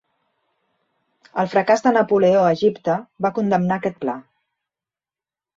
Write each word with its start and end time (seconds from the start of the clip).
El 1.43 1.51
fracàs 1.51 1.85
de 1.87 1.93
Napoleó 1.99 2.41
a 2.45 2.49
Egipte 2.55 2.97
va 3.27 3.33
condemnar 3.39 3.79
aquest 3.81 4.01
pla. 4.07 4.21